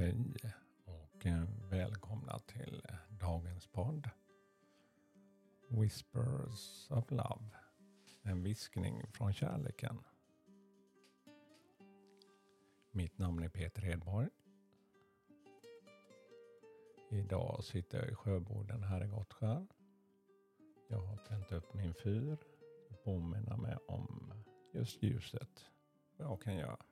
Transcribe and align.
Hej 0.00 0.16
och 0.84 1.26
eh, 1.26 1.44
välkomna 1.70 2.38
till 2.38 2.82
eh, 2.88 2.94
dagens 3.08 3.66
podd. 3.66 4.10
Whispers 5.68 6.90
of 6.90 7.10
Love. 7.10 7.44
En 8.22 8.42
viskning 8.42 9.02
från 9.12 9.32
kärleken. 9.32 9.98
Mitt 12.90 13.18
namn 13.18 13.42
är 13.42 13.48
Peter 13.48 13.82
Hedborg. 13.82 14.28
Idag 17.10 17.64
sitter 17.64 17.98
jag 17.98 18.10
i 18.10 18.14
Sjöboden 18.14 18.82
här 18.82 19.04
i 19.04 19.08
Gottskär. 19.08 19.66
Jag 20.88 21.00
har 21.00 21.16
tänt 21.16 21.52
upp 21.52 21.74
min 21.74 21.94
fyr 21.94 22.36
påminna 23.04 23.56
mig 23.56 23.76
om 23.88 24.32
just 24.72 25.02
ljuset. 25.02 25.66
Vad 26.16 26.28
jag 26.28 26.42
kan 26.42 26.56
göra. 26.56 26.89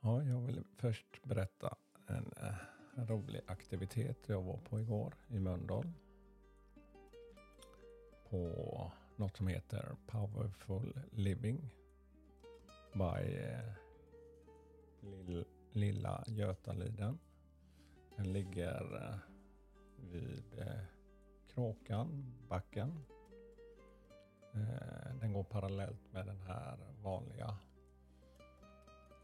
Ja, 0.00 0.22
jag 0.22 0.40
vill 0.40 0.64
först 0.76 1.22
berätta 1.24 1.76
en, 2.06 2.32
eh, 2.36 3.04
rolig 3.04 3.40
aktivitet 3.46 4.28
jag 4.28 4.42
var 4.42 4.56
på 4.56 4.80
igår 4.80 5.14
i 5.28 5.38
Mölndal. 5.38 5.92
På 8.28 8.92
något 9.16 9.36
som 9.36 9.48
heter 9.48 9.96
Powerful 10.06 11.00
Living 11.12 11.70
by 12.92 13.36
eh, 13.36 13.72
Lilla 15.72 16.24
Götaliden. 16.26 17.18
Den 18.16 18.32
ligger 18.32 18.96
eh, 18.96 19.18
vid 20.10 20.58
eh, 20.58 20.80
Kråkan, 21.48 22.34
backen. 22.48 23.04
Eh, 24.54 25.16
den 25.20 25.32
går 25.32 25.44
parallellt 25.44 26.12
med 26.12 26.26
den 26.26 26.40
här 26.40 26.78
vanliga 27.02 27.58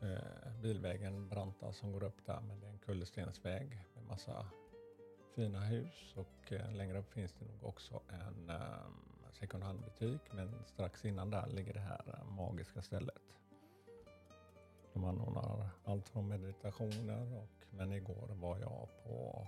eh, 0.05 0.53
bilvägen 0.63 1.29
Branta 1.29 1.73
som 1.73 1.93
går 1.93 2.03
upp 2.03 2.27
där. 2.27 2.41
Men 2.41 2.61
det 2.61 2.67
är 2.67 2.71
en 2.71 2.79
kullerstensväg 2.79 3.69
med 3.95 4.05
massa 4.05 4.47
fina 5.35 5.61
hus 5.61 6.15
och 6.17 6.53
eh, 6.53 6.73
längre 6.73 6.99
upp 6.99 7.13
finns 7.13 7.33
det 7.33 7.45
nog 7.45 7.65
också 7.65 8.01
en 8.09 8.51
eh, 8.51 8.87
second 9.31 9.63
hand-butik. 9.63 10.21
Men 10.33 10.65
strax 10.67 11.05
innan 11.05 11.31
där 11.31 11.47
ligger 11.47 11.75
det 11.75 11.81
här 11.81 12.03
eh, 12.19 12.25
magiska 12.25 12.83
stället. 12.83 13.23
De 14.93 15.05
anordnar 15.05 15.69
allt 15.85 16.09
från 16.09 16.29
meditationer 16.29 17.37
och 17.37 17.67
men 17.71 17.93
igår 17.93 18.29
var 18.35 18.59
jag 18.59 18.89
på 19.05 19.47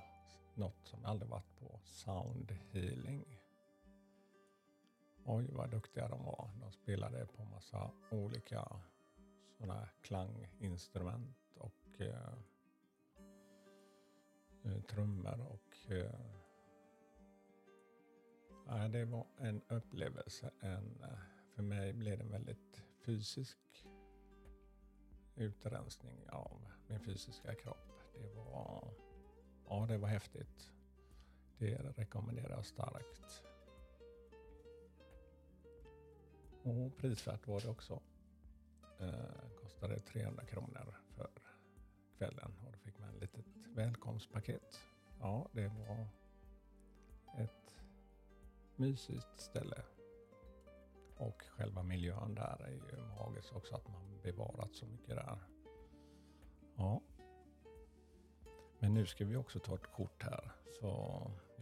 något 0.55 0.87
som 0.87 0.99
jag 1.03 1.11
aldrig 1.11 1.31
varit 1.31 1.59
på, 1.59 1.81
sound 1.85 2.57
healing. 2.73 3.25
Oj 5.25 5.47
vad 5.53 5.71
duktiga 5.71 6.09
de 6.09 6.25
var. 6.25 6.51
De 6.61 6.73
spelade 6.73 7.27
på 7.27 7.45
massa 7.45 7.91
olika 8.11 8.69
sådana 9.59 9.75
här 9.75 9.93
klanginstrument 10.03 11.57
och 11.57 12.01
eh, 12.01 12.33
eh 14.65 14.83
trummor 14.83 15.41
och 15.41 15.93
eh, 15.93 16.11
det 18.91 19.05
var 19.05 19.27
en 19.39 19.63
upplevelse. 19.69 20.51
En, 20.61 21.03
eh, 21.03 21.19
för 21.55 21.63
mig 21.63 21.93
blev 21.93 22.19
det 22.19 22.25
en 22.25 22.31
väldigt 22.31 22.83
fysisk 22.99 23.59
utrensning 25.35 26.29
av 26.31 26.73
min 26.89 27.01
fysiska 27.01 27.55
kropp. 27.55 28.03
Det 28.15 28.35
var, 28.35 28.89
ja, 29.69 29.87
det 29.89 29.99
var 29.99 30.09
häftigt. 30.09 30.73
Det 31.59 31.77
rekommenderar 31.77 32.51
jag 32.51 32.67
starkt. 32.67 33.45
Och 36.63 36.97
prisvärt 36.97 37.47
var 37.47 37.61
det 37.61 37.69
också. 37.69 38.01
Eh, 39.01 39.46
kostade 39.87 40.01
300 40.01 40.45
kronor 40.45 40.95
för 41.17 41.31
kvällen 42.19 42.55
och 42.67 42.73
då 42.73 42.79
fick 42.79 42.99
man 42.99 43.09
ett 43.09 43.21
litet 43.21 43.47
välkomstpaket. 43.75 44.81
Ja, 45.21 45.49
det 45.53 45.69
var 45.69 46.09
ett 47.39 47.81
mysigt 48.77 49.41
ställe. 49.41 49.83
Och 51.17 51.43
själva 51.43 51.83
miljön 51.83 52.35
där 52.35 52.63
är 52.63 52.71
ju 52.71 53.03
magisk 53.19 53.57
också 53.57 53.75
att 53.75 53.89
man 53.89 54.21
bevarat 54.23 54.75
så 54.75 54.87
mycket 54.87 55.09
där. 55.09 55.39
Ja. 56.77 57.01
Men 58.79 58.95
nu 58.95 59.07
ska 59.07 59.25
vi 59.25 59.37
också 59.37 59.59
ta 59.59 59.75
ett 59.75 59.93
kort 59.93 60.23
här. 60.23 60.53
Så 60.81 60.87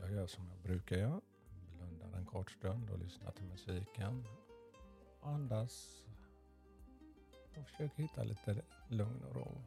jag 0.01 0.13
gör 0.13 0.27
som 0.27 0.49
jag 0.49 0.59
brukar 0.59 0.97
göra. 0.97 1.21
Blundar 1.77 2.19
en 2.19 2.27
kort 2.27 2.51
stund 2.51 2.91
och 2.91 2.99
lyssnar 2.99 3.31
till 3.31 3.45
musiken. 3.45 4.25
Andas 5.23 6.05
jag 7.65 7.71
försöker 7.71 8.03
hitta 8.03 8.23
lite 8.23 8.63
lugn 8.89 9.25
och 9.25 9.35
ro. 9.35 9.63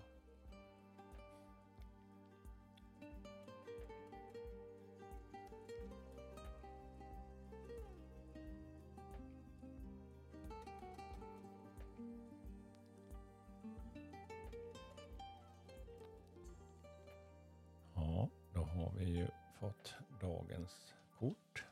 Ja, 17.96 18.30
då 18.54 18.64
har 18.64 18.92
vi 18.98 19.06
ju 19.06 19.28
fått 19.60 19.96
dagens 20.22 20.94
kort. 21.20 21.66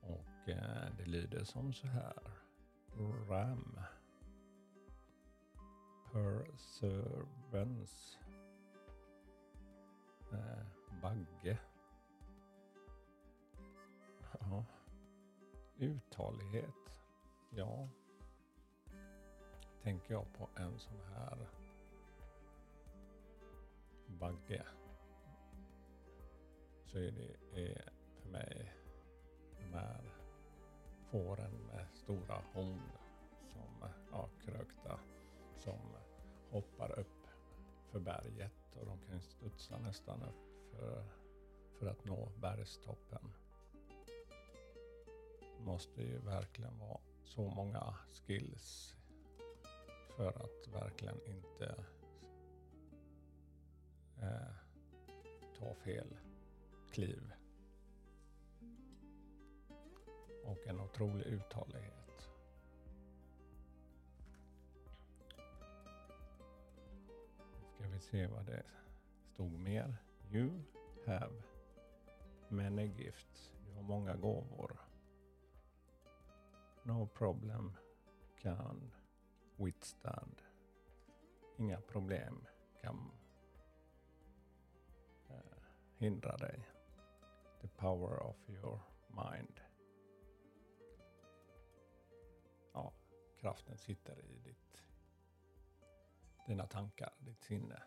Och 0.00 0.48
eh, 0.48 0.88
det 0.98 1.04
lyder 1.04 1.44
som 1.44 1.72
så 1.72 1.86
här. 1.86 2.45
Ram. 2.98 3.78
Perseverance. 6.12 8.18
Eh, 10.32 10.66
bagge. 11.02 11.58
Ja. 14.40 14.64
Uthållighet. 15.76 16.74
Ja. 17.50 17.88
Tänker 19.82 20.14
jag 20.14 20.32
på 20.32 20.48
en 20.56 20.78
sån 20.78 21.00
här 21.14 21.48
bagge. 24.06 24.66
Så 26.84 26.98
är 26.98 27.10
det 27.10 27.36
är 27.52 27.92
för 28.22 28.28
mig 28.28 28.72
de 29.58 29.72
här 29.72 30.15
fåren 31.10 31.52
med 31.66 31.80
eh, 31.80 31.86
stora 31.92 32.42
horn 32.52 32.80
som 33.52 33.82
eh, 33.82 33.90
ja, 34.10 34.28
krökta 34.44 35.00
som 35.56 35.78
hoppar 36.50 36.98
upp 36.98 37.26
för 37.90 38.00
berget 38.00 38.76
och 38.80 38.86
de 38.86 38.98
kan 38.98 39.20
studsa 39.20 39.78
nästan 39.78 40.22
upp 40.22 40.70
för, 40.70 41.04
för 41.78 41.86
att 41.86 42.04
nå 42.04 42.28
bergstoppen. 42.40 43.32
Det 45.58 45.64
måste 45.64 46.02
ju 46.02 46.18
verkligen 46.18 46.78
vara 46.78 47.00
så 47.24 47.42
många 47.42 47.94
skills 48.26 48.94
för 50.16 50.28
att 50.28 50.68
verkligen 50.72 51.20
inte 51.26 51.84
eh, 54.20 54.54
ta 55.58 55.74
fel 55.74 56.16
kliv 56.90 57.35
och 60.66 60.70
en 60.70 60.80
otrolig 60.80 61.26
uthållighet. 61.26 62.30
Nu 67.56 67.64
ska 67.74 67.88
vi 67.88 68.00
se 68.00 68.26
vad 68.26 68.46
det 68.46 68.62
stod 69.32 69.52
mer. 69.52 69.96
You 70.30 70.50
have 71.06 71.42
many 72.48 72.86
gifts. 72.86 73.52
Du 73.66 73.72
har 73.72 73.82
många 73.82 74.16
gåvor. 74.16 74.76
No 76.82 77.06
problem 77.06 77.72
can 78.38 78.92
withstand. 79.56 80.42
Inga 81.56 81.80
problem 81.80 82.46
kan 82.80 83.10
eh, 85.28 85.62
hindra 85.96 86.36
dig. 86.36 86.60
The 87.60 87.68
power 87.68 88.22
of 88.22 88.36
your 88.48 88.80
mind. 89.08 89.65
Kraften 93.36 93.78
sitter 93.78 94.20
i 94.24 94.38
ditt, 94.38 94.82
dina 96.46 96.66
tankar, 96.66 97.12
ditt 97.18 97.44
sinne. 97.44 97.82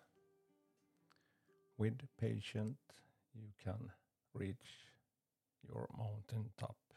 With 1.77 2.05
patient 2.17 2.93
you 3.31 3.51
can 3.63 3.91
reach 4.33 4.91
your 5.61 5.87
mountain 5.97 6.51
top. 6.55 6.93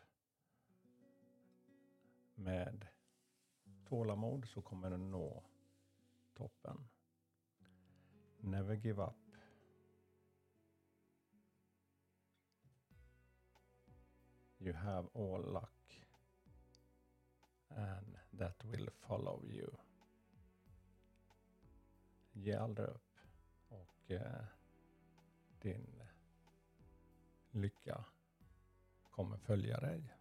Med 2.34 2.86
tålamod 3.84 4.48
så 4.48 4.62
kommer 4.62 4.90
du 4.90 4.96
nå 4.96 5.42
toppen. 6.34 6.88
Never 8.40 8.74
give 8.76 9.02
up. 9.02 9.16
You 14.58 14.72
have 14.72 15.08
all 15.14 15.52
luck 15.52 15.72
and 17.76 18.18
that 18.38 18.64
will 18.64 18.88
follow 19.00 19.44
you. 19.44 19.76
ge 22.32 22.54
aldrig 22.54 22.88
upp. 22.88 23.18
Och 23.68 24.10
eh, 24.10 24.44
din 25.60 26.02
lycka 27.50 28.04
kommer 29.10 29.36
följa 29.36 29.80
dig. 29.80 30.14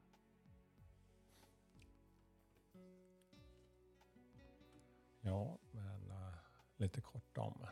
Ja, 5.21 5.57
men 5.71 6.11
uh, 6.11 6.33
lite 6.77 7.01
kort 7.01 7.37
om 7.37 7.67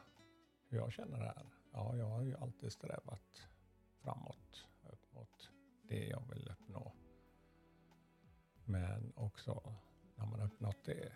hur 0.68 0.78
jag 0.78 0.92
känner 0.92 1.18
här. 1.18 1.46
Ja, 1.72 1.96
jag 1.96 2.06
har 2.06 2.22
ju 2.22 2.38
alltid 2.38 2.72
strävat 2.72 3.48
framåt, 4.00 4.68
upp 4.84 5.14
mot 5.14 5.52
det 5.84 6.08
jag 6.08 6.24
vill 6.30 6.48
uppnå. 6.48 6.94
Men 8.70 9.14
också 9.16 9.74
när 10.16 10.26
man 10.26 10.42
uppnått 10.42 10.84
det 10.86 11.12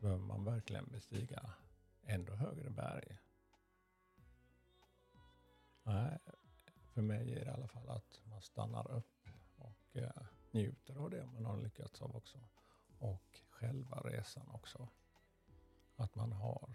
behöver 0.00 0.24
man 0.24 0.44
verkligen 0.44 0.86
bestiga 0.86 1.50
ändå 2.02 2.34
högre 2.34 2.70
berg. 2.70 3.18
Nej, 5.82 6.18
för 6.94 7.02
mig 7.02 7.32
är 7.32 7.44
det 7.44 7.50
i 7.50 7.54
alla 7.54 7.68
fall 7.68 7.88
att 7.88 8.20
man 8.24 8.42
stannar 8.42 8.90
upp 8.90 9.28
och 9.56 9.96
eh, 9.96 10.26
njuter 10.50 10.96
av 10.96 11.10
det 11.10 11.26
man 11.26 11.44
har 11.44 11.56
lyckats 11.56 12.02
av 12.02 12.16
också. 12.16 12.38
Och 12.98 13.40
själva 13.50 14.00
resan 14.00 14.48
också. 14.48 14.88
Att 15.96 16.14
man 16.14 16.32
har, 16.32 16.74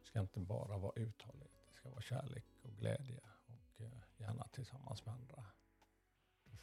det 0.00 0.06
ska 0.06 0.20
inte 0.20 0.40
bara 0.40 0.78
vara 0.78 0.92
uthållighet, 0.96 1.66
det 1.70 1.76
ska 1.76 1.90
vara 1.90 2.02
kärlek 2.02 2.46
och 2.62 2.76
glädje 2.76 3.20
och 3.46 3.80
eh, 3.80 3.98
gärna 4.16 4.48
tillsammans 4.48 5.06
med 5.06 5.14
andra. 5.14 5.44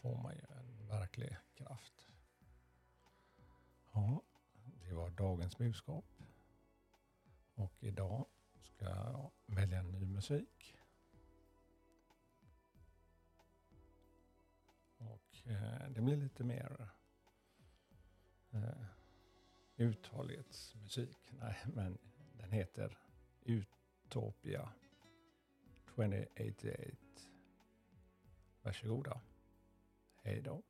Då 0.01 0.09
får 0.09 0.18
man 0.18 0.36
ju 0.36 0.42
en 0.50 0.88
verklig 0.88 1.38
kraft. 1.56 2.07
Ja, 3.94 4.21
det 4.88 4.94
var 4.94 5.09
dagens 5.09 5.57
budskap. 5.57 6.06
Och 7.56 7.74
idag 7.80 8.25
ska 8.63 8.86
jag 8.86 9.31
välja 9.45 9.80
en 9.80 9.92
ny 9.92 10.06
musik. 10.06 10.77
Och 14.97 15.47
eh, 15.47 15.89
det 15.89 16.01
blir 16.01 16.18
lite 16.18 16.44
mer 16.44 16.89
eh, 18.51 18.86
uthållighetsmusik. 19.75 21.33
Nej, 21.39 21.57
men 21.74 21.97
den 22.33 22.51
heter 22.51 22.97
Utopia 23.44 24.69
2088. 25.95 26.97
Varsågoda. 28.62 29.21
Hej 30.25 30.42
då. 30.42 30.63